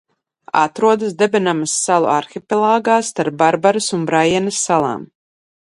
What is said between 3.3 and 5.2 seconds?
Barbaras un Braiena salam.